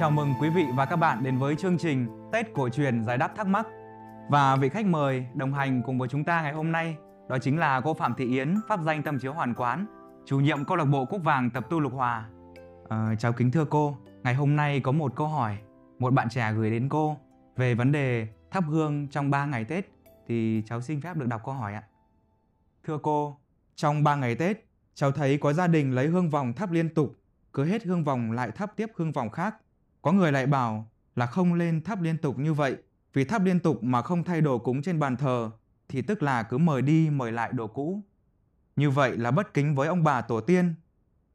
[0.00, 3.18] Chào mừng quý vị và các bạn đến với chương trình Tết cổ truyền giải
[3.18, 3.66] đáp thắc mắc.
[4.28, 6.96] Và vị khách mời đồng hành cùng với chúng ta ngày hôm nay
[7.28, 9.86] đó chính là cô Phạm Thị Yến, pháp danh Tâm Chiếu Hoàn Quán,
[10.26, 12.28] chủ nhiệm câu lạc bộ Cúc Vàng tập tu Lục Hòa.
[12.88, 15.58] À, chào kính thưa cô, ngày hôm nay có một câu hỏi
[15.98, 17.16] một bạn trẻ gửi đến cô
[17.56, 19.86] về vấn đề thắp hương trong 3 ngày Tết
[20.26, 21.82] thì cháu xin phép được đọc câu hỏi ạ.
[22.86, 23.38] Thưa cô,
[23.74, 24.64] trong 3 ngày Tết,
[24.94, 27.14] cháu thấy có gia đình lấy hương vòng thắp liên tục,
[27.52, 29.54] cứ hết hương vòng lại thắp tiếp hương vòng khác.
[30.02, 32.76] Có người lại bảo là không lên thắp liên tục như vậy,
[33.12, 35.50] vì thắp liên tục mà không thay đồ cúng trên bàn thờ
[35.88, 38.02] thì tức là cứ mời đi mời lại đồ cũ.
[38.76, 40.74] Như vậy là bất kính với ông bà tổ tiên.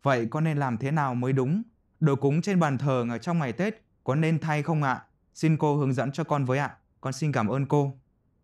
[0.04, 1.62] Vậy con nên làm thế nào mới đúng?
[2.00, 5.04] Đồ cúng trên bàn thờ ở trong ngày Tết có nên thay không ạ?
[5.34, 6.77] Xin cô hướng dẫn cho con với ạ.
[7.02, 7.94] Con xin cảm ơn cô.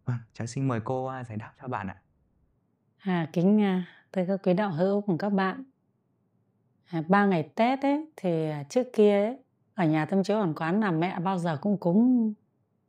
[0.05, 1.95] Vâng, cháu xin mời cô à, giải đáp cho bạn ạ.
[2.99, 5.63] À, kính tới thưa các quý đạo hữu cùng các bạn.
[6.89, 9.37] À, ba ngày Tết ấy thì à, trước kia ấy,
[9.81, 12.33] ở nhà tâm chiếu hoàn quán là mẹ bao giờ cũng cúng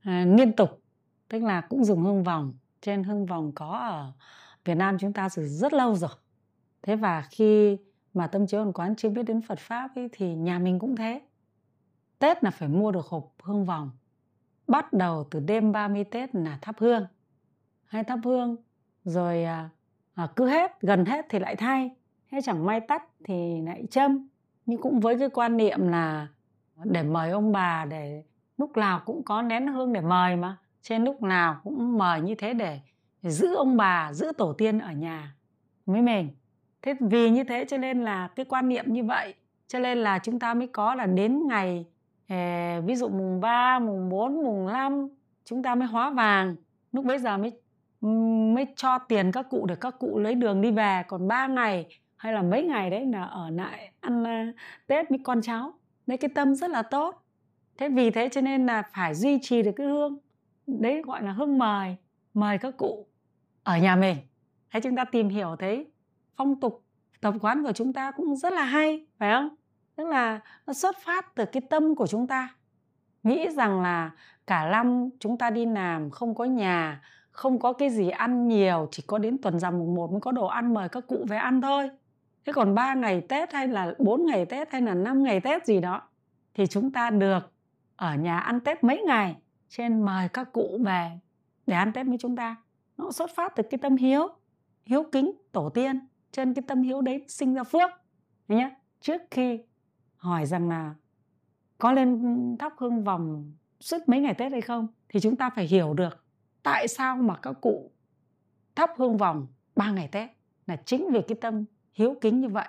[0.00, 0.82] à, liên tục,
[1.28, 2.54] tức là cũng dùng hương vòng.
[2.80, 4.12] Trên hương vòng có ở
[4.64, 6.10] Việt Nam chúng ta từ rất lâu rồi.
[6.82, 7.78] Thế và khi
[8.14, 10.96] mà tâm chiếu hoàn quán chưa biết đến Phật pháp ấy, thì nhà mình cũng
[10.96, 11.22] thế.
[12.18, 13.90] Tết là phải mua được hộp hương vòng.
[14.66, 17.06] Bắt đầu từ đêm 30 Tết là thắp hương.
[17.84, 18.56] Hay thắp hương
[19.04, 19.70] rồi à,
[20.14, 21.90] à, cứ hết gần hết thì lại thay
[22.26, 24.28] hay chẳng may tắt thì lại châm
[24.66, 26.28] nhưng cũng với cái quan niệm là
[26.84, 28.22] để mời ông bà để
[28.58, 30.56] lúc nào cũng có nén hương để mời mà.
[30.82, 32.80] Trên lúc nào cũng mời như thế để,
[33.22, 35.34] để giữ ông bà giữ tổ tiên ở nhà
[35.86, 36.28] với mình
[36.82, 39.34] thế vì như thế cho nên là cái quan niệm như vậy
[39.66, 41.86] cho nên là chúng ta mới có là đến ngày
[42.26, 45.08] eh, ví dụ mùng 3, mùng 4, mùng 5
[45.44, 46.56] chúng ta mới hóa vàng.
[46.92, 47.52] Lúc bấy giờ mới
[48.54, 51.02] mới cho tiền các cụ để các cụ lấy đường đi về.
[51.08, 54.56] Còn 3 ngày hay là mấy ngày đấy là ở lại ăn uh,
[54.86, 55.72] tết với con cháu
[56.06, 57.22] đấy, cái tâm rất là tốt.
[57.78, 60.18] Thế vì thế cho nên là phải duy trì được cái hương,
[60.66, 61.96] đấy gọi là hương mời
[62.34, 63.06] mời các cụ
[63.62, 64.16] ở nhà mình.
[64.70, 65.86] Thế chúng ta tìm hiểu thấy
[66.36, 66.84] phong tục
[67.20, 69.48] tập quán của chúng ta cũng rất là hay, phải không?
[69.96, 72.54] Tức là nó xuất phát từ cái tâm của chúng ta.
[73.22, 74.10] Nghĩ rằng là
[74.46, 78.88] cả năm chúng ta đi làm không có nhà, không có cái gì ăn nhiều,
[78.90, 81.36] chỉ có đến tuần rằm mùng một mới có đồ ăn mời các cụ về
[81.36, 81.90] ăn thôi
[82.44, 85.66] thế còn 3 ngày Tết hay là 4 ngày Tết hay là 5 ngày Tết
[85.66, 86.02] gì đó,
[86.54, 87.52] thì chúng ta được
[87.96, 89.36] ở nhà ăn Tết mấy ngày,
[89.68, 91.10] trên mời các cụ về
[91.66, 92.56] để ăn Tết với chúng ta.
[92.96, 94.28] Nó xuất phát từ cái tâm hiếu
[94.84, 96.00] hiếu kính, tổ tiên
[96.32, 97.90] trên cái tâm hiếu đấy sinh ra phước
[98.48, 99.60] nhé trước khi
[100.16, 100.94] hỏi rằng là
[101.78, 105.64] có lên thắp hương vòng suốt mấy ngày Tết hay không, thì chúng ta phải
[105.64, 106.24] hiểu được
[106.62, 107.90] tại sao mà các cụ
[108.74, 110.30] thắp hương vòng ba ngày Tết
[110.66, 112.68] là chính vì cái tâm hiếu kính như vậy.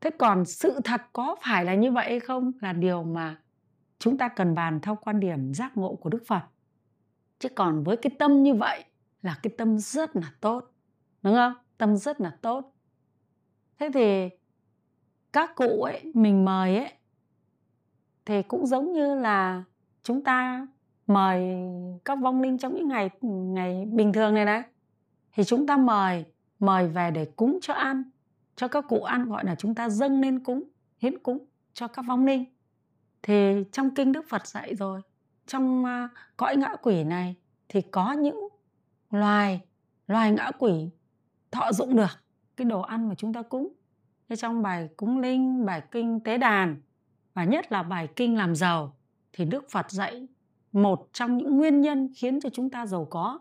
[0.00, 3.40] Thế còn sự thật có phải là như vậy hay không là điều mà
[3.98, 6.42] chúng ta cần bàn theo quan điểm giác ngộ của Đức Phật.
[7.38, 8.84] Chứ còn với cái tâm như vậy
[9.22, 10.72] là cái tâm rất là tốt.
[11.22, 11.54] Đúng không?
[11.78, 12.74] Tâm rất là tốt.
[13.78, 14.28] Thế thì
[15.32, 16.92] các cụ ấy, mình mời ấy,
[18.26, 19.64] thì cũng giống như là
[20.02, 20.66] chúng ta
[21.06, 21.56] mời
[22.04, 24.62] các vong linh trong những ngày ngày bình thường này đấy
[25.32, 26.24] thì chúng ta mời
[26.58, 28.02] mời về để cúng cho ăn
[28.56, 30.64] cho các cụ ăn gọi là chúng ta dâng lên cúng
[30.98, 32.44] hiến cúng cho các vong linh.
[33.22, 35.00] Thì trong kinh đức phật dạy rồi
[35.46, 37.36] trong uh, cõi ngã quỷ này
[37.68, 38.48] thì có những
[39.10, 39.60] loài
[40.06, 40.90] loài ngã quỷ
[41.50, 42.24] thọ dụng được
[42.56, 43.72] cái đồ ăn mà chúng ta cúng.
[44.28, 46.76] Thế trong bài cúng linh bài kinh tế đàn
[47.34, 48.96] và nhất là bài kinh làm giàu
[49.32, 50.28] thì đức phật dạy
[50.72, 53.38] một trong những nguyên nhân khiến cho chúng ta giàu có.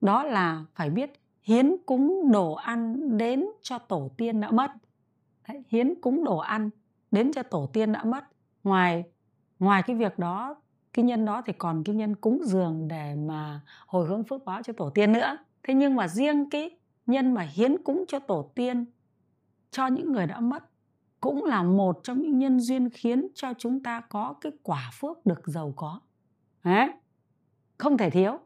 [0.00, 1.17] Đó là phải biết
[1.48, 4.70] hiến cúng đồ ăn đến cho tổ tiên đã mất
[5.48, 6.70] Đấy, hiến cúng đồ ăn
[7.10, 8.24] đến cho tổ tiên đã mất
[8.64, 9.04] ngoài
[9.58, 10.56] ngoài cái việc đó
[10.92, 14.62] cái nhân đó thì còn cái nhân cúng dường để mà hồi hướng phước báo
[14.62, 16.70] cho tổ tiên nữa thế nhưng mà riêng cái
[17.06, 18.84] nhân mà hiến cúng cho tổ tiên
[19.70, 20.64] cho những người đã mất
[21.20, 25.26] cũng là một trong những nhân duyên khiến cho chúng ta có cái quả phước
[25.26, 26.00] được giàu có
[26.64, 26.88] Đấy.
[27.78, 28.38] Không thể thiếu.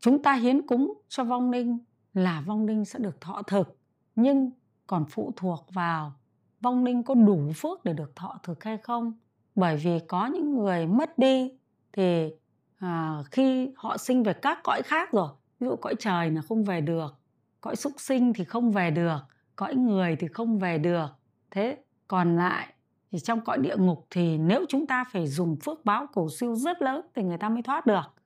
[0.00, 1.78] Chúng ta hiến cúng cho vong linh
[2.14, 3.78] là vong linh sẽ được thọ thực.
[4.16, 4.50] Nhưng
[4.86, 6.12] còn phụ thuộc vào
[6.60, 9.12] vong linh có đủ phước để được thọ thực hay không.
[9.54, 11.52] Bởi vì có những người mất đi
[11.92, 12.30] thì
[12.78, 15.28] à, khi họ sinh về các cõi khác rồi.
[15.60, 17.14] Ví dụ cõi trời là không về được.
[17.60, 19.18] Cõi súc sinh thì không về được.
[19.56, 21.06] Cõi người thì không về được.
[21.50, 21.78] Thế
[22.08, 22.74] còn lại
[23.12, 26.56] thì trong cõi địa ngục thì nếu chúng ta phải dùng phước báo cầu siêu
[26.56, 28.20] rất lớn thì người ta mới thoát được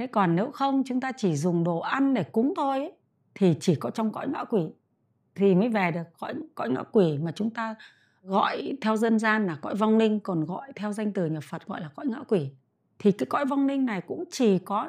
[0.00, 2.92] thế còn nếu không chúng ta chỉ dùng đồ ăn để cúng thôi ấy,
[3.40, 4.62] thì chỉ có trong cõi ngõ quỷ
[5.34, 6.02] thì mới về được.
[6.18, 7.74] Cõi cõi ngõ quỷ mà chúng ta
[8.22, 11.66] gọi theo dân gian là cõi vong linh, còn gọi theo danh từ nhà Phật
[11.66, 12.50] gọi là cõi ngã quỷ.
[12.98, 14.88] Thì cái cõi vong linh này cũng chỉ có,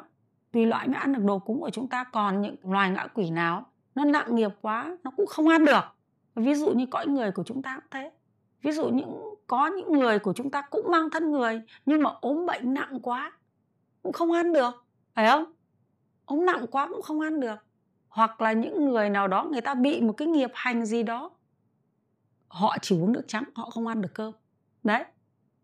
[0.52, 3.30] tùy loại mới ăn được đồ cúng của chúng ta, còn những loài ngã quỷ
[3.30, 5.84] nào nó nặng nghiệp quá, nó cũng không ăn được.
[6.34, 8.10] Ví dụ như cõi người của chúng ta cũng thế.
[8.62, 12.10] Ví dụ những, có những người của chúng ta cũng mang thân người, nhưng mà
[12.20, 13.32] ốm bệnh nặng quá,
[14.02, 14.84] cũng không ăn được.
[15.14, 15.44] Phải không?
[16.24, 17.56] Ốm nặng quá cũng không ăn được
[18.12, 21.30] hoặc là những người nào đó người ta bị một cái nghiệp hành gì đó,
[22.48, 24.32] họ chỉ uống nước trắng, họ không ăn được cơm.
[24.82, 25.04] Đấy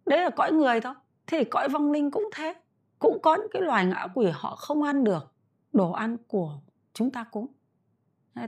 [0.06, 0.94] đấy là cõi người thôi.
[1.26, 2.54] Thì cõi vong linh cũng thế,
[2.98, 5.32] cũng có những cái loài ngã quỷ họ không ăn được
[5.72, 6.60] đồ ăn của
[6.94, 7.46] chúng ta cũng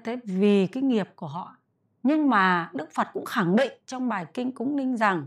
[0.04, 1.56] thế vì cái nghiệp của họ.
[2.02, 5.26] Nhưng mà đức phật cũng khẳng định trong bài kinh cúng linh rằng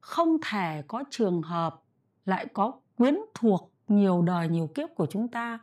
[0.00, 1.82] không thể có trường hợp
[2.24, 5.58] lại có quyến thuộc nhiều đời nhiều kiếp của chúng ta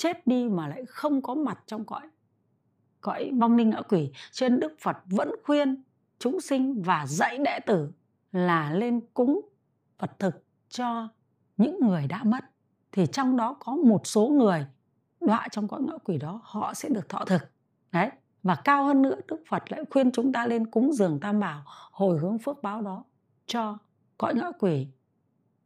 [0.00, 2.02] chết đi mà lại không có mặt trong cõi
[3.00, 4.10] cõi vong linh ngã quỷ.
[4.32, 5.82] Cho nên đức phật vẫn khuyên
[6.18, 7.92] chúng sinh và dạy đệ tử
[8.32, 9.40] là lên cúng
[9.98, 11.08] vật thực cho
[11.56, 12.44] những người đã mất.
[12.92, 14.66] Thì trong đó có một số người
[15.20, 17.42] đọa trong cõi ngõ quỷ đó, họ sẽ được thọ thực.
[17.92, 18.10] Đấy.
[18.42, 21.62] Và cao hơn nữa, đức phật lại khuyên chúng ta lên cúng dường tam bảo,
[21.92, 23.04] hồi hướng phước báo đó
[23.46, 23.78] cho
[24.18, 24.86] cõi ngõ quỷ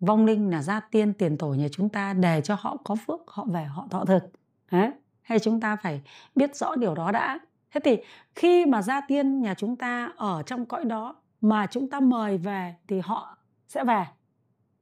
[0.01, 3.21] vong linh là gia tiên tiền tổ nhà chúng ta để cho họ có phước
[3.27, 4.23] họ về họ thọ thực.
[4.71, 4.91] Đấy.
[5.23, 6.03] Hay chúng ta phải
[6.35, 7.39] biết rõ điều đó đã.
[7.71, 7.97] Thế thì
[8.35, 12.39] khi mà gia tiên nhà chúng ta ở trong cõi đó mà chúng ta mời
[12.39, 13.39] về thì họ
[13.69, 14.07] sẽ về.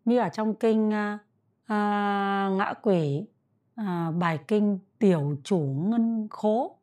[0.04, 1.18] Như ở trong kinh à,
[1.66, 3.24] à, uh, uh, ngã quỷ
[3.80, 6.78] uh, bài kinh tiểu chủ ngân khố.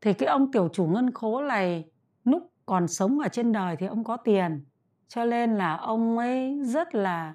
[0.00, 1.84] Thì cái ông tiểu chủ ngân khố này
[2.24, 4.64] lúc còn sống ở trên đời thì ông có tiền
[5.08, 7.34] cho nên là ông ấy rất là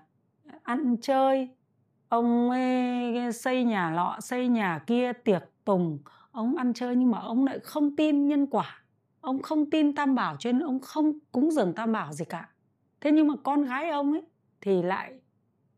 [0.63, 1.49] ăn chơi.
[2.09, 5.99] Ông ấy xây nhà lọ xây nhà kia tiệc tùng.
[6.31, 8.83] Ông ăn chơi nhưng mà ông lại không tin nhân quả.
[9.21, 12.49] Ông không tin tam bảo cho nên ông không cúng dường tam bảo gì cả.
[13.01, 14.21] Thế nhưng mà con gái ông ấy
[14.61, 15.13] thì lại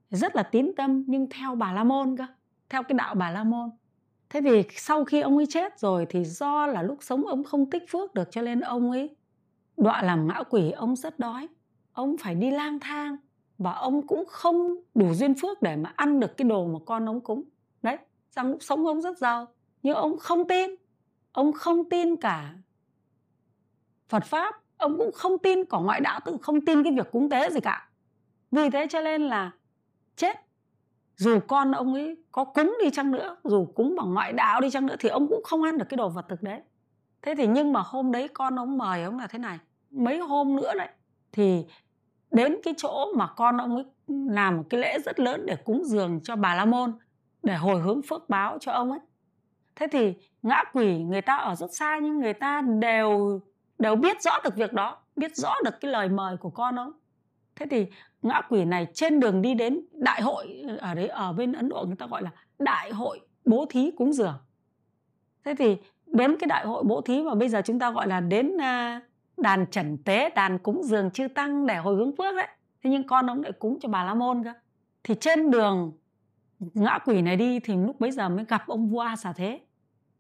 [0.10, 2.26] rất là tín tâm nhưng theo bà la môn cơ,
[2.70, 3.70] theo cái đạo bà la môn.
[4.30, 7.70] Thế thì sau khi ông ấy chết rồi thì do là lúc sống ông không
[7.70, 9.16] tích phước được cho nên ông ấy
[9.78, 11.48] đọa làm ngã quỷ, ông rất đói
[11.94, 13.18] ông phải đi lang thang
[13.58, 17.10] và ông cũng không đủ duyên phước để mà ăn được cái đồ mà con
[17.10, 17.44] ông cúng.
[17.82, 17.98] Đấy
[18.32, 19.48] rằng lúc sống ông rất giàu,
[19.84, 20.76] nhưng ông không tin.
[21.32, 22.54] Ông không tin cả
[24.10, 27.30] phật pháp, ông cũng không tin cả ngoại đạo tự không tin cái việc cúng
[27.30, 27.90] tế gì cả.
[28.52, 29.52] Vì thế cho nên là
[30.16, 30.38] chết.
[31.18, 34.70] Dù con ông ấy có cúng đi chăng nữa, dù cúng bằng ngoại đạo đi
[34.70, 36.62] chăng nữa thì ông cũng không ăn được cái đồ vật thực đấy.
[37.22, 39.60] Thế thì nhưng mà hôm đấy con ông mời ông là thế này,
[39.92, 40.90] mấy hôm nữa đấy,
[41.32, 41.66] thì
[42.34, 45.84] đến cái chỗ mà con ông ấy làm một cái lễ rất lớn để cúng
[45.86, 46.94] dường cho bà la môn
[47.44, 49.00] để hồi hướng phước báo cho ông ấy.
[49.76, 53.42] Thế thì ngã quỷ người ta ở rất xa nhưng người ta đều
[53.80, 56.92] đều biết rõ được việc đó biết rõ được cái lời mời của con ông.
[57.56, 57.86] Thế thì
[58.22, 61.86] ngã quỷ này trên đường đi đến đại hội ở đấy ở bên ấn độ
[61.88, 64.36] người ta gọi là đại hội bố thí cúng dường.
[65.46, 68.20] Thế thì đến cái đại hội bố thí mà bây giờ chúng ta gọi là
[68.20, 69.04] đến uh,
[69.44, 72.48] đàn trần tế đàn cúng dường chư tăng để hồi hướng phước đấy.
[72.84, 74.54] Thế nhưng con ông lại cúng cho bà la môn cơ.
[75.04, 75.92] Thì trên đường
[76.60, 79.62] ngã quỷ này đi thì lúc bấy giờ mới gặp ông vua a xà thế.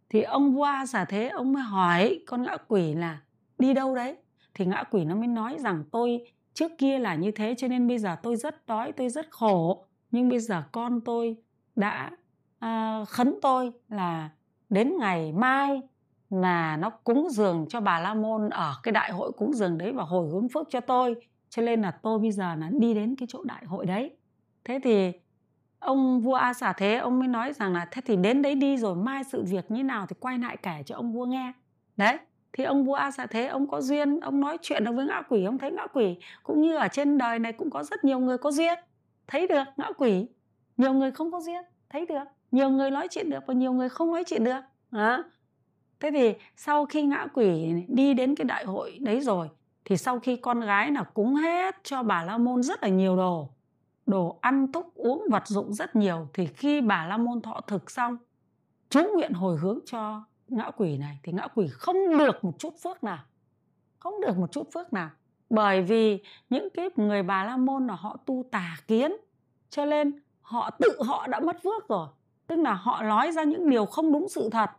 [0.09, 3.21] Thì ông vua a xà thế ông mới hỏi con ngã quỷ là
[3.59, 4.15] đi đâu đấy?
[4.53, 7.87] Thì ngã quỷ nó mới nói rằng tôi trước kia là như thế cho nên
[7.87, 9.85] bây giờ tôi rất đói tôi rất khổ.
[10.11, 11.37] Nhưng bây giờ con tôi
[11.75, 12.11] đã
[12.59, 14.29] à, khấn tôi là
[14.69, 15.81] đến ngày mai
[16.41, 19.91] là nó cúng dường cho bà la môn ở cái đại hội cúng dường đấy
[19.91, 21.15] và hồi hướng phước cho tôi.
[21.49, 24.15] Cho nên là tôi bây giờ là đi đến cái chỗ đại hội đấy.
[24.65, 25.11] Thế thì
[25.79, 28.77] ông vua a xả thế, ông mới nói rằng là, thế thì đến đấy đi
[28.77, 31.53] rồi mai sự việc như nào thì quay lại kể cho ông vua nghe.
[31.97, 32.17] Đấy,
[32.53, 35.21] thì ông vua a xả thế, ông có duyên, ông nói chuyện được với ngã
[35.29, 38.19] quỷ, ông thấy ngã quỷ cũng như ở trên đời này cũng có rất nhiều
[38.19, 38.79] người có duyên.
[39.27, 40.27] Thấy được ngã quỷ,
[40.77, 42.23] nhiều người không có duyên, thấy được.
[42.51, 44.61] Nhiều người nói chuyện được và nhiều người không nói chuyện được.
[44.91, 45.23] Đó
[45.99, 49.49] thế thì sau khi ngã quỷ đi đến cái đại hội đấy rồi,
[49.85, 53.15] thì sau khi con gái là cúng hết cho bà la môn rất là nhiều
[53.15, 53.49] đồ
[54.05, 57.91] đồ ăn túc uống, vật dụng rất nhiều, thì khi bà la môn thọ thực
[57.91, 58.17] xong,
[58.89, 62.73] chú nguyện hồi hướng cho ngã quỷ này, thì ngã quỷ không được một chút
[62.83, 63.19] phước nào,
[63.99, 65.09] không được một chút phước nào.
[65.49, 69.11] Bởi vì những cái người bà la môn là họ tu tà kiến,
[69.69, 72.07] cho nên họ tự họ đã mất phước rồi,
[72.47, 74.69] tức là họ nói ra những điều không đúng sự thật.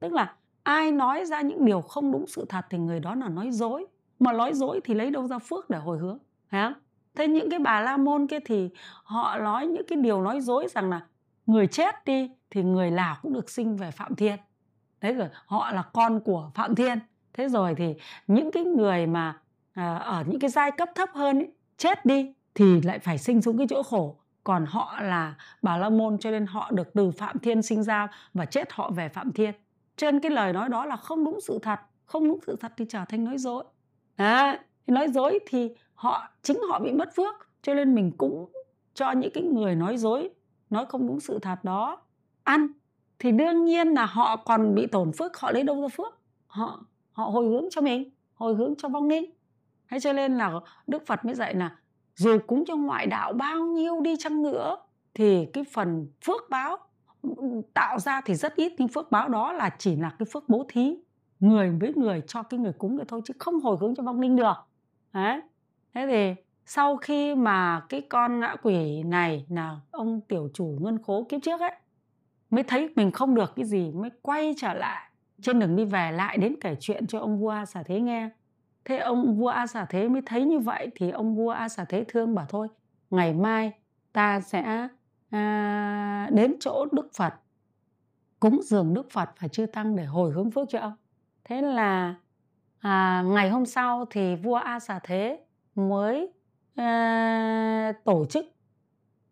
[0.00, 0.34] Tức là
[0.66, 3.86] ai nói ra những điều không đúng sự thật thì người đó là nói dối.
[4.18, 6.74] Mà nói dối thì lấy đâu ra phước để hồi hướng hả?
[7.14, 8.70] Thế những cái bà la môn kia thì
[9.04, 11.06] họ nói những cái điều nói dối rằng là
[11.46, 14.36] người chết đi thì người nào cũng được sinh về phạm thiên.
[15.00, 16.98] Thế rồi họ là con của phạm thiên.
[17.32, 17.94] Thế rồi thì
[18.26, 19.38] những cái người mà
[19.72, 23.42] à, ở những cái giai cấp thấp hơn ấy, chết đi thì lại phải sinh
[23.42, 24.16] xuống cái chỗ khổ.
[24.44, 28.08] Còn họ là bà la môn cho nên họ được từ phạm thiên sinh ra
[28.34, 29.54] và chết họ về phạm thiên
[29.96, 32.84] trên cái lời nói đó là không đúng sự thật không đúng sự thật thì
[32.88, 33.64] trở thành nói dối.
[34.16, 38.52] À, nói dối thì họ chính họ bị mất phước cho nên mình cũng
[38.94, 40.30] cho những cái người nói dối
[40.70, 42.02] nói không đúng sự thật đó
[42.44, 42.68] ăn.
[43.18, 46.20] Thì đương nhiên là họ còn bị tổn phước họ lấy đâu ra phước?
[46.46, 49.30] Họ họ hồi hướng cho mình hồi hướng cho vong linh.
[49.90, 50.52] Thế cho nên là
[50.86, 51.76] đức phật mới dạy là
[52.14, 54.76] dù cúng cho ngoại đạo bao nhiêu đi chăng nữa
[55.14, 56.76] thì cái phần phước báo
[57.74, 60.66] tạo ra thì rất ít, nhưng phước báo đó là chỉ là cái phước bố
[60.68, 60.96] thí.
[61.40, 64.20] Người với người cho cái người cúng được thôi, chứ không hồi hướng cho vong
[64.20, 64.54] linh được.
[65.12, 65.40] Đấy.
[65.94, 71.02] Thế thì sau khi mà cái con ngã quỷ này là ông tiểu chủ ngân
[71.02, 71.74] khố kiếp trước ấy,
[72.50, 75.10] mới thấy mình không được cái gì, mới quay trở lại
[75.42, 78.30] trên đường đi về lại đến kể chuyện cho ông vua A xà thế nghe.
[78.84, 81.84] Thế ông vua a xà thế mới thấy như vậy, thì ông vua a xà
[81.84, 82.68] thế thương bảo thôi,
[83.10, 83.72] ngày mai
[84.12, 84.88] ta sẽ
[85.30, 87.34] à, đến chỗ đức phật.
[88.40, 90.94] Cúng dường đức phật và chư tăng để hồi hướng phước cho ông.
[91.44, 92.14] Thế là
[92.78, 96.32] à, ngày hôm sau thì vua a xà thế mới
[96.74, 98.46] à, tổ chức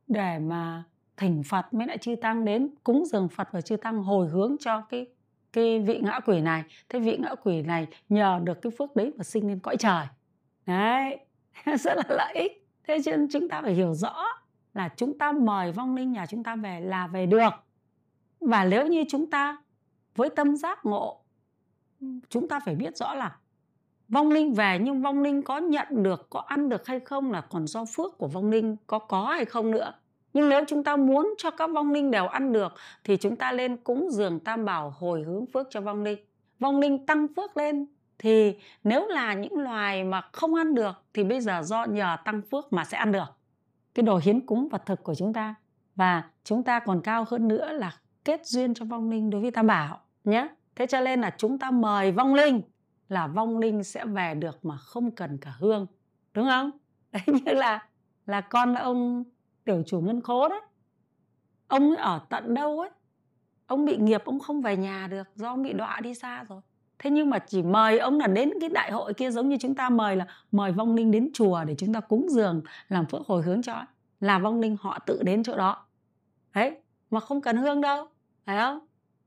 [0.06, 0.84] để mà
[1.16, 4.56] thỉnh phật mới lại chư tăng đến cúng dường phật và chư tăng hồi hướng
[4.60, 5.06] cho cái
[5.54, 6.64] cái vị ngã quỷ này.
[6.88, 10.06] Thế vị ngã quỷ này nhờ được cái phước đấy mà sinh lên cõi trời.
[10.66, 11.18] Đấy
[11.78, 12.68] rất là lợi ích.
[12.86, 14.26] Thế nên chúng ta phải hiểu rõ
[14.75, 17.52] là chúng ta mời vong linh nhà chúng ta về là về được.
[18.40, 19.57] Và nếu như chúng ta
[20.16, 21.21] với tâm giác ngộ,
[22.28, 23.37] chúng ta phải biết rõ là
[24.09, 27.40] vong linh về nhưng vong linh có nhận được, có ăn được hay không là
[27.40, 29.93] còn do phước của vong linh có có hay không nữa.
[30.33, 32.73] Nhưng nếu chúng ta muốn cho các vong linh đều ăn được
[33.04, 36.19] thì chúng ta lên cúng dường tam bảo hồi hướng phước cho vong linh.
[36.59, 37.87] Vong linh tăng phước lên
[38.19, 42.43] thì nếu là những loài mà không ăn được thì bây giờ do nhờ tăng
[42.43, 43.26] phước mà sẽ ăn được
[43.94, 45.54] cái đồ hiến cúng vật thực của chúng ta.
[45.96, 49.50] Và chúng ta còn cao hơn nữa là kết duyên cho vong linh đối với
[49.50, 52.62] tam bảo nhé thế cho nên là chúng ta mời vong linh
[53.08, 55.86] là vong linh sẽ về được mà không cần cả hương,
[56.34, 56.70] đúng không?
[57.12, 57.88] Đấy, như là
[58.26, 59.24] là con ông
[59.64, 60.60] tiểu chủ ngân khố đấy.
[61.68, 62.90] Ông ở tận đâu ấy?
[63.66, 66.60] Ông bị nghiệp, ông không về nhà được, do ông bị đọa đi xa rồi
[67.04, 69.75] thế nhưng mà chỉ mời ông là đến cái đại hội kia giống như chúng
[69.75, 73.26] ta mời là mời vong linh đến chùa để chúng ta cúng dường, làm phước
[73.26, 73.82] hồi hướng cho
[74.20, 75.87] là vong linh họ tự đến chỗ đó.
[76.54, 76.76] Đấy,
[77.11, 78.06] mà không cần hương đâu,
[78.46, 78.78] phải không?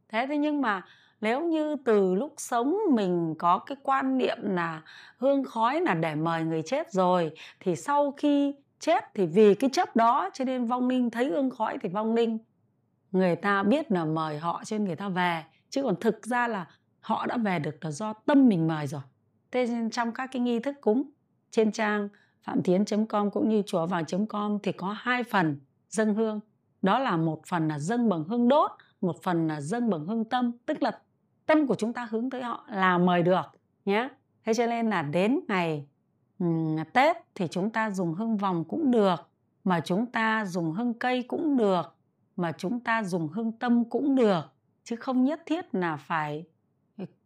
[0.09, 0.85] Thế thế nhưng mà
[1.21, 4.81] nếu như từ lúc sống mình có cái quan niệm là
[5.17, 9.69] hương khói là để mời người chết rồi, thì sau khi chết thì vì cái
[9.73, 12.37] chấp đó cho nên vong linh thấy hương khói thì vong linh,
[13.11, 15.43] người ta biết là mời họ cho nên người ta về.
[15.69, 16.65] Chứ còn thực ra là
[17.07, 19.01] họ đã về được là do tâm mình mời rồi.
[19.51, 21.09] Thế nên trong các cái nghi thức cúng
[21.51, 22.09] trên trang
[22.41, 25.59] phạm tiến.com cũng như chùa vàng.com thì có hai phần
[25.89, 26.39] dâng hương.
[26.81, 28.71] Đó là một phần là dâng bằng hương đốt
[29.01, 30.99] một phần là dâng bằng hương tâm tức là
[31.45, 33.45] tâm của chúng ta hướng tới họ là mời được
[33.85, 34.09] nhé
[34.45, 35.87] thế cho nên là đến ngày
[36.93, 39.29] Tết thì chúng ta dùng hương vòng cũng được,
[39.63, 41.95] mà chúng ta dùng hương cây cũng được,
[42.35, 44.41] mà chúng ta dùng hương tâm cũng được,
[44.83, 46.45] chứ không nhất thiết là phải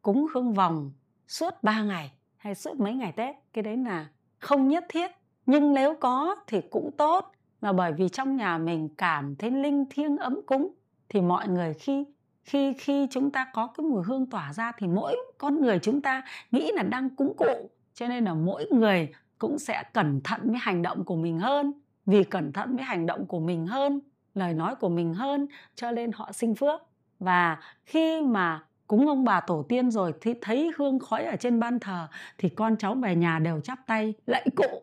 [0.02, 0.92] cúng hương vòng
[1.28, 3.36] suốt 3 ngày hay suốt mấy ngày Tết.
[3.54, 4.08] Cái đấy là
[4.40, 5.12] không nhất thiết.
[5.46, 9.86] Nhưng nếu có thì cũng tốt, là bởi vì trong nhà mình cảm thấy linh
[9.90, 10.74] thiêng ấm cúng
[11.10, 12.06] thì mọi người khi
[12.44, 16.02] khi khi chúng ta có cái mùi hương tỏa ra thì mỗi con người chúng
[16.02, 20.42] ta nghĩ là đang cúng cụ cho nên là mỗi người cũng sẽ cẩn thận
[20.44, 21.74] với hành động của mình hơn
[22.06, 24.00] vì cẩn thận với hành động của mình hơn
[24.36, 26.82] lời nói của mình hơn cho nên họ sinh phước
[27.20, 31.60] và khi mà cúng ông bà tổ tiên rồi thì thấy hương khói ở trên
[31.60, 32.08] ban thờ
[32.38, 34.14] thì con cháu về nhà đều chắp tay.
[34.26, 34.82] Lạy cụ.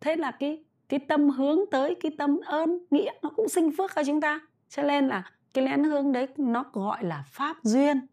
[0.00, 3.90] Thế là cái cái tâm hướng tới, cái tâm ơn, nghĩa nó cũng sinh phước
[3.94, 4.40] cho chúng ta.
[4.68, 8.06] Cho nên là cái nén hương đấy nó gọi là pháp duyên.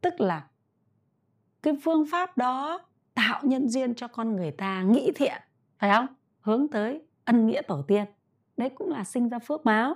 [0.00, 0.46] Tức là
[1.62, 2.80] cái phương pháp đó
[3.14, 5.42] tạo nhân duyên cho con người ta nghĩ thiện,
[5.78, 6.06] phải không?
[6.40, 8.04] Hướng tới ân nghĩa tổ tiên.
[8.56, 9.94] Đấy cũng là sinh ra phước báo.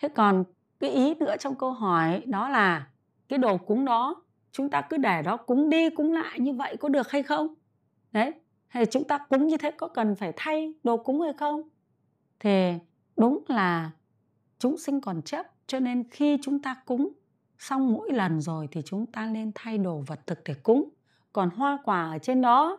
[0.00, 0.44] Thế còn
[0.80, 2.86] cái ý nữa trong câu hỏi đó là
[3.32, 6.76] cái đồ cúng đó chúng ta cứ để đó cúng đi cúng lại như vậy
[6.76, 7.54] có được hay không?
[8.12, 8.32] Đấy
[8.68, 11.62] hay chúng ta cúng như thế có cần phải thay đồ cúng hay không?
[12.40, 12.72] Thì
[13.16, 13.90] đúng là
[14.58, 17.12] chúng sinh còn chấp cho nên khi chúng ta cúng
[17.58, 20.88] xong mỗi lần rồi thì chúng ta nên thay đồ vật thực để cúng.
[21.32, 22.78] Còn hoa quả ở trên đó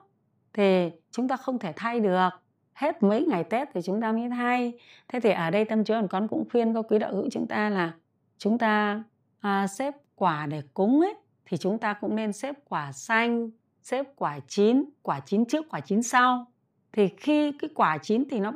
[0.53, 2.29] thì chúng ta không thể thay được.
[2.73, 4.79] Hết mấy ngày tết thì chúng ta mới thay.
[5.07, 7.47] Thế thì ở đây tâm chứa còn con cũng khuyên các quý đạo hữu chúng
[7.47, 7.93] ta là
[8.37, 9.03] chúng ta
[9.39, 11.15] à, xếp quả để cúng ấy,
[11.45, 13.49] thì chúng ta cũng nên xếp quả xanh,
[13.81, 16.45] xếp quả chín quả chín trước, quả chín sau.
[16.91, 18.53] Thì khi cái quả chín thì nó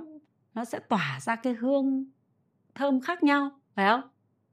[0.53, 2.05] nó sẽ tỏa ra cái hương
[2.75, 4.01] thơm khác nhau, phải không?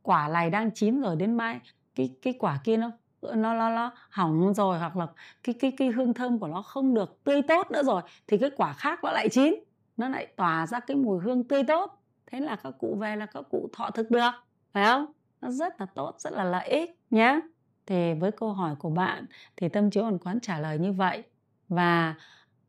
[0.03, 1.61] Quả này đang chín rồi đến mai,
[1.95, 2.91] cái cái quả kia nó
[3.23, 5.07] nó nó nó hỏng rồi hoặc là
[5.43, 8.51] cái cái cái hương thơm của nó không được tươi tốt nữa rồi, thì cái
[8.57, 9.55] quả khác nó lại chín.
[9.97, 12.03] Nó lại tỏa ra cái mùi hương tươi tốt.
[12.27, 14.31] Thế là các cụ về là các cụ thọ thực được,
[14.73, 15.07] phải không?
[15.45, 17.41] Nó rất là tốt rất là lợi ích nhé
[17.87, 21.23] thì với câu hỏi của bạn thì tâm chiếu hoàn quán trả lời như vậy.
[21.69, 22.15] Và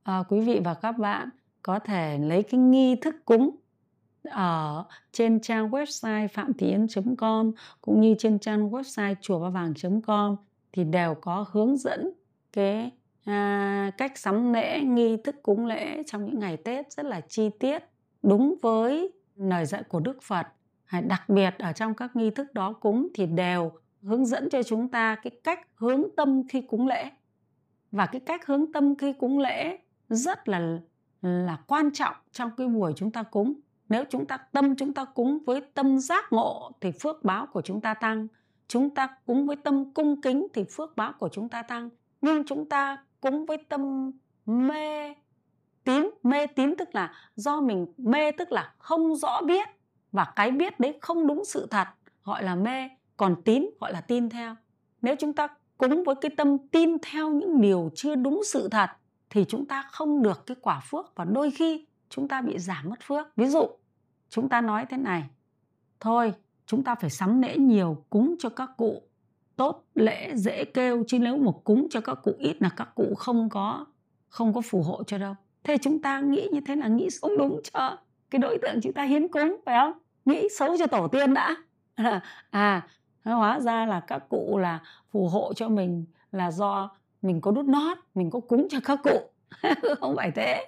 [0.04, 1.30] à, quý vị và các bạn
[1.64, 3.56] có thể lấy cái nghi thức cúng
[4.24, 7.52] ở trên trang website phạm thị yến.com
[7.82, 10.36] cũng như trên trang website chùa ba vàng.com
[10.74, 12.12] thì đều có hướng dẫn
[12.54, 12.92] cái
[13.26, 17.50] à, cách sắm lễ nghi thức cúng lễ trong những ngày Tết rất là chi
[17.60, 17.84] tiết
[18.24, 20.48] đúng với lời dạy của Đức Phật
[20.92, 24.90] đặc biệt ở trong các nghi thức đó cúng thì đều hướng dẫn cho chúng
[24.90, 27.10] ta cái cách hướng tâm khi cúng lễ.
[27.92, 29.78] Và cái cách hướng tâm khi cúng lễ
[30.10, 30.80] rất là
[31.22, 33.54] là quan trọng trong cái buổi chúng ta cúng.
[33.90, 37.62] Nếu chúng ta, tâm chúng ta cúng với tâm giác ngộ thì phước báo của
[37.62, 38.28] chúng ta tăng.
[38.68, 41.90] Chúng ta cúng với tâm cung kính thì phước báo của chúng ta tăng.
[42.22, 44.12] Nhưng chúng ta cúng với tâm
[44.46, 45.14] mê
[45.84, 49.68] tín mê tín tức là do mình mê tức là không rõ biết
[50.16, 51.88] và cái biết đấy không đúng sự thật,
[52.24, 54.56] gọi là mê, còn tín, gọi là tin theo.
[55.02, 58.90] Nếu chúng ta cúng với cái tâm tin theo những điều chưa đúng sự thật,
[59.30, 62.90] thì chúng ta không được cái quả phước và đôi khi chúng ta bị giảm
[62.90, 63.36] mất phước.
[63.36, 63.68] Ví dụ,
[64.30, 65.24] chúng ta nói thế này,
[66.00, 66.34] thôi,
[66.66, 69.02] chúng ta phải sắm lễ nhiều cúng cho các cụ.
[69.56, 73.16] Tốt, lễ, dễ kêu, chứ nếu mà cúng cho các cụ ít là các cụ
[73.18, 73.86] không có
[74.30, 75.36] không có phù hộ cho đâu.
[75.64, 77.98] Thế chúng ta nghĩ như thế là nghĩ không đúng cho
[78.30, 79.94] cái đối tượng chúng ta hiến cúng, phải không?
[80.26, 81.56] Nghĩ xấu cho tổ tiên đã.
[82.50, 82.82] À
[83.34, 84.80] hóa ra là các cụ là
[85.12, 86.90] phù hộ cho mình là do
[87.22, 89.20] mình có đút nót mình có cúng cho các cụ.
[90.00, 90.66] Không phải thế.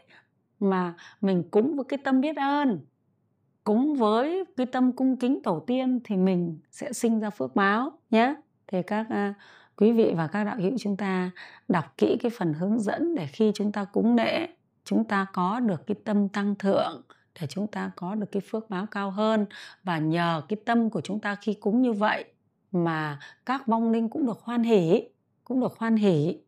[0.60, 2.80] Mà mình cúng với cái tâm biết ơn.
[3.64, 7.92] Cúng với cái tâm cung kính tổ tiên thì mình sẽ sinh ra phước báo
[8.10, 8.36] nhé.
[8.68, 9.36] Thì các uh,
[9.76, 11.32] quý vị và các đạo hữu chúng ta
[11.68, 14.48] đọc kỹ cái phần hướng dẫn để khi chúng ta cúng lễ
[14.84, 17.02] chúng ta có được cái tâm tăng thượng
[17.42, 19.46] để chúng ta có được cái phước báo cao hơn.
[19.84, 22.26] Và nhờ cái tâm của chúng ta khi cúng như vậy
[22.72, 25.10] mà các vong linh cũng được hoan hỷ
[25.44, 26.40] cũng được hoan hỷ.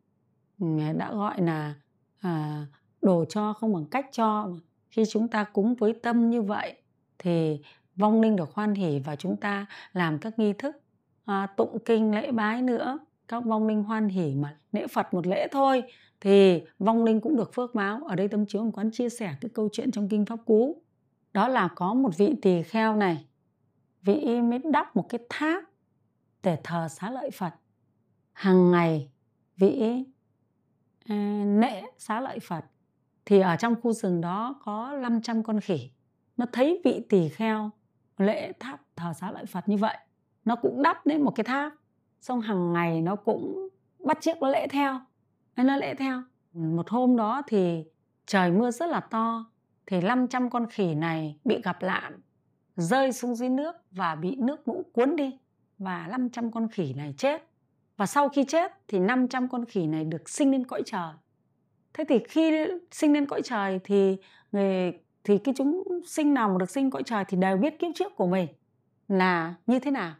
[0.96, 1.74] Đã gọi là
[2.20, 2.66] à,
[3.02, 4.48] đồ cho không bằng cách cho.
[4.90, 6.76] Khi chúng ta cúng với tâm như vậy
[7.18, 7.60] thì
[7.96, 10.76] vong linh được hoan hỷ và chúng ta làm các nghi thức
[11.24, 12.98] à, tụng kinh lễ bái nữa.
[13.28, 15.82] Các vong linh hoan hỷ mà lễ Phật một lễ thôi
[16.20, 18.00] thì vong linh cũng được phước báo.
[18.08, 20.82] Ở đây tâm chiếu một quán chia sẻ cái câu chuyện trong kinh pháp cú.
[21.32, 23.26] Đó là có một vị tỳ kheo này
[24.02, 25.64] vị mới đắp một cái tháp
[26.42, 27.54] để thờ xá lợi Phật.
[28.32, 29.10] Hàng ngày
[29.56, 30.04] vị
[31.06, 32.64] à, nệ xá lợi Phật.
[33.24, 35.90] Thì ở trong khu rừng đó có 500 con khỉ.
[36.36, 37.70] Nó thấy vị tỳ kheo
[38.18, 39.96] lễ tháp thờ xá lợi Phật như vậy
[40.44, 41.72] nó cũng đắp lên một cái tháp.
[42.20, 45.00] Xong hàng ngày nó cũng bắt chiếc nó lễ theo
[45.56, 46.22] nó lẽ theo.
[46.52, 47.84] Một hôm đó thì
[48.26, 49.50] trời mưa rất là to,
[49.86, 52.20] thì 500 con khỉ này bị gặp lạn,
[52.76, 55.38] rơi xuống dưới nước và bị nước lũ cuốn đi,
[55.78, 57.46] và 500 con khỉ này chết.
[57.96, 61.12] Và sau khi chết thì 500 con khỉ này được sinh lên cõi trời.
[61.94, 64.16] Thế thì khi sinh lên cõi trời thì
[64.52, 64.92] người,
[65.24, 68.16] thì cái chúng sinh nào mà được sinh cõi trời thì đều biết kiếp trước
[68.16, 68.48] của mình
[69.08, 70.14] là như thế nào.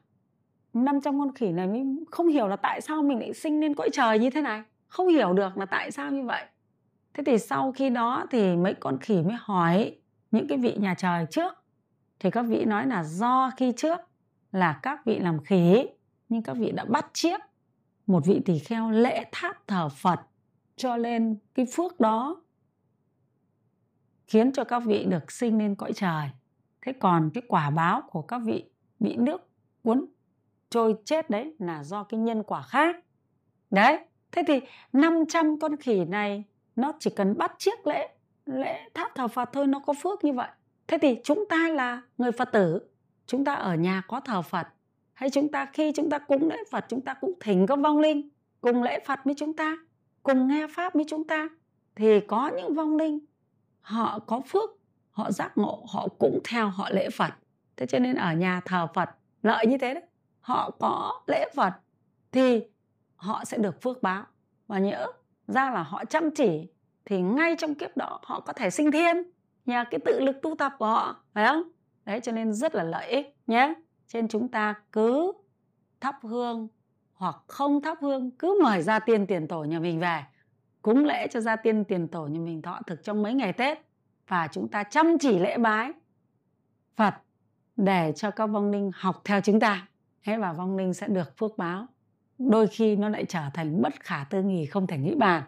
[0.72, 3.88] 500 con khỉ này mới không hiểu là tại sao mình lại sinh lên cõi
[3.92, 6.44] trời như thế này không hiểu được là tại sao như vậy.
[7.14, 9.96] Thế thì sau khi đó thì mấy con khỉ mới hỏi
[10.30, 11.54] những cái vị nhà trời trước.
[12.18, 14.00] Thì các vị nói là do khi trước
[14.52, 15.86] là các vị làm khỉ,
[16.28, 17.40] nhưng các vị đã bắt chiếc
[18.06, 20.20] một vị tỳ kheo lễ tháp thờ phật
[20.76, 22.42] cho nên cái phước đó,
[24.26, 26.30] khiến cho các vị được sinh lên cõi trời.
[26.82, 28.64] Thế còn cái quả báo của các vị
[29.00, 29.50] bị nước
[29.82, 30.06] cuốn
[30.70, 32.96] trôi chết đấy là do cái nhân quả khác.
[33.70, 33.98] Đấy
[34.32, 34.60] thế thì
[34.92, 36.44] 500 con khỉ này,
[36.76, 38.08] nó chỉ cần bắt chiếc lễ
[38.46, 40.48] lễ tháp thờ Phật thôi, nó có phước như vậy.
[40.86, 42.80] Thế thì chúng ta là người Phật tử,
[43.26, 44.68] chúng ta ở nhà có thờ Phật,
[45.12, 47.98] hay chúng ta khi chúng ta cúng lễ Phật, chúng ta cũng thỉnh các vong
[47.98, 48.28] linh
[48.60, 49.76] cùng lễ Phật với chúng ta,
[50.22, 51.48] cùng nghe pháp với chúng ta,
[51.94, 53.18] thì có những vong linh,
[53.80, 54.70] họ có phước,
[55.10, 57.30] họ giác ngộ, họ cũng theo họ lễ Phật.
[57.76, 59.10] Thế cho nên ở nhà thờ Phật,
[59.42, 60.02] lợi như thế đấy.
[60.40, 61.72] Họ có lễ Phật,
[62.32, 62.62] thì
[63.20, 64.24] họ sẽ được phước báo.
[64.66, 65.06] Và nhớ
[65.46, 66.68] ra là họ chăm chỉ,
[67.04, 69.16] thì ngay trong kiếp đó họ có thể sinh thiên
[69.66, 71.62] nhờ cái tự lực tu tập của họ, phải không?
[72.04, 73.74] Đấy, cho nên rất là lợi ích nhé.
[74.06, 75.32] Trên chúng ta cứ
[76.00, 76.68] thắp hương
[77.14, 80.22] hoặc không thắp hương, cứ mời ra tiên tiền tổ nhà mình về.
[80.82, 83.78] Cúng lễ cho gia tiên tiền tổ nhà mình thọ thực trong mấy ngày Tết.
[84.28, 85.92] Và chúng ta chăm chỉ lễ bái
[86.96, 87.14] Phật
[87.76, 89.88] để cho các vong linh học theo chúng ta.
[90.24, 91.86] Thế và vong linh sẽ được phước báo
[92.48, 95.42] đôi khi nó lại trở thành bất khả tư nghì không thể nghĩ bàn.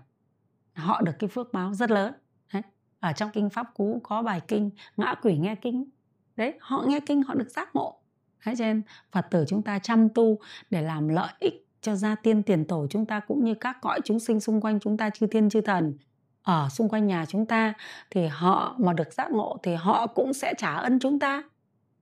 [0.75, 2.15] Họ được cái phước báo rất lớn.
[2.53, 2.63] Đấy.
[3.01, 5.85] ở trong kinh pháp cú có bài kinh, ngã quỷ nghe kinh.
[6.37, 7.99] Đấy, họ nghe kinh, họ được giác ngộ.
[8.43, 10.39] Thế cho nên phật tử chúng ta chăm tu
[10.71, 14.01] để làm lợi ích cho gia tiên, tiền tổ chúng ta, cũng như các cõi
[14.05, 15.95] chúng sinh xung quanh chúng ta, chư thiên, chư thần
[16.43, 17.75] ở xung quanh nhà chúng ta,
[18.11, 21.43] thì họ mà được giác ngộ thì họ cũng sẽ trả ân chúng ta.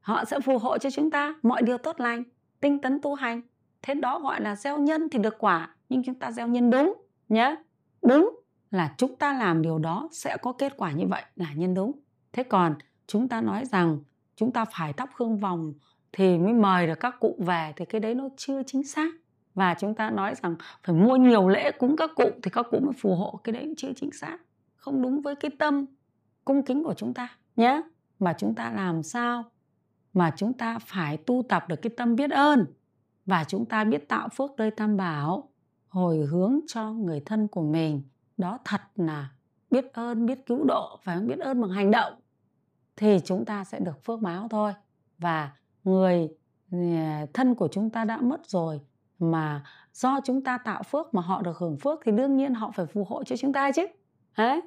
[0.01, 1.35] Họ sẽ phù hộ cho chúng ta.
[1.43, 2.23] Mọi điều tốt lành,
[2.61, 3.41] tinh tấn tu hành
[3.83, 6.95] thế đó gọi là gieo nhân thì được quả, nhưng chúng ta gieo nhân đúng
[7.29, 7.57] nhé
[8.03, 8.41] đúng
[8.71, 11.93] là chúng ta làm điều đó sẽ có kết quả như vậy là nhân đúng.
[12.33, 12.75] Thế còn
[13.07, 13.99] chúng ta nói rằng
[14.37, 15.73] chúng ta phải thắp hương vòng
[16.13, 19.11] thì mới mời được các cụ về thì cái đấy nó chưa chính xác.
[19.55, 22.79] Và chúng ta nói rằng phải mua nhiều lễ cúng các cụ thì các cụ
[22.81, 24.39] mới phù hộ, cái đấy cũng chưa chính xác.
[24.77, 25.87] Không đúng với cái tâm
[26.45, 27.83] cung kính của chúng ta nhé
[28.19, 29.45] mà chúng ta làm sao
[30.15, 32.67] mà chúng ta phải tu tập được cái tâm biết ơn
[33.31, 35.49] và chúng ta biết tạo phước nơi tam bảo,
[35.89, 38.03] hồi hướng cho người thân của mình.
[38.37, 39.29] Đó thật là
[39.71, 42.13] biết ơn, biết cứu độ và biết ơn bằng hành động.
[42.97, 44.73] Thì chúng ta sẽ được phước báo thôi.
[45.19, 45.53] Và
[45.85, 46.29] người
[46.73, 46.79] ờ,
[47.35, 48.81] thân của chúng ta đã mất rồi
[49.19, 52.71] mà do chúng ta tạo phước mà họ được hưởng phước thì đương nhiên họ
[52.75, 53.87] phải phù hộ cho chúng ta chứ.
[54.37, 54.61] Đấy.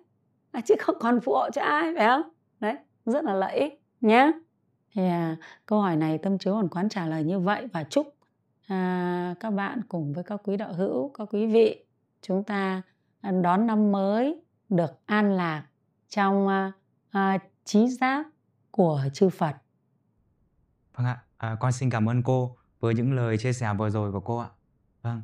[0.52, 2.22] À, chứ không còn phù hộ cho ai, phải không?
[2.60, 4.32] Đấy, rất là lợi ích nhé
[4.94, 5.38] thì yeah.
[5.66, 8.14] câu hỏi này tâm chiếu còn quán trả lời như vậy và chúc
[8.68, 11.86] à, các bạn cùng với các quý đạo hữu các quý vị
[12.22, 12.82] chúng ta
[13.22, 15.64] à, đón năm mới được an lạc
[16.10, 16.72] trong à,
[17.12, 18.28] à, trí giác
[18.72, 19.56] của chư Phật.
[20.96, 24.12] Vâng ạ, à, con xin cảm ơn cô với những lời chia sẻ vừa rồi
[24.12, 24.50] của cô ạ.
[25.02, 25.22] Vâng,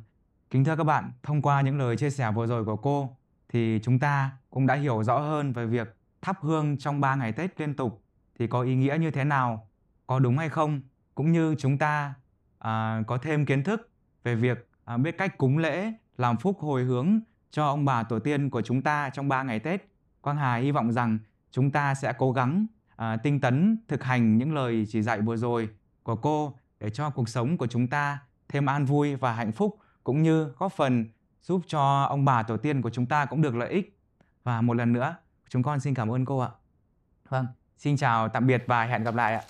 [0.50, 3.16] kính thưa các bạn, thông qua những lời chia sẻ vừa rồi của cô
[3.48, 7.32] thì chúng ta cũng đã hiểu rõ hơn về việc thắp hương trong 3 ngày
[7.32, 8.04] Tết liên tục
[8.38, 9.68] thì có ý nghĩa như thế nào,
[10.06, 10.80] có đúng hay không,
[11.14, 12.14] cũng như chúng ta
[12.60, 13.90] à, có thêm kiến thức
[14.24, 17.20] về việc à, biết cách cúng lễ, làm phúc hồi hướng
[17.50, 19.86] cho ông bà tổ tiên của chúng ta trong 3 ngày Tết.
[20.20, 21.18] Quang Hà hy vọng rằng
[21.50, 25.36] chúng ta sẽ cố gắng à, tinh tấn thực hành những lời chỉ dạy vừa
[25.36, 25.68] rồi
[26.02, 28.18] của cô để cho cuộc sống của chúng ta
[28.48, 31.04] thêm an vui và hạnh phúc cũng như góp phần
[31.42, 33.98] giúp cho ông bà tổ tiên của chúng ta cũng được lợi ích.
[34.44, 35.16] Và một lần nữa,
[35.48, 36.50] chúng con xin cảm ơn cô ạ.
[37.28, 37.46] Vâng,
[37.76, 39.42] xin chào tạm biệt và hẹn gặp lại ạ.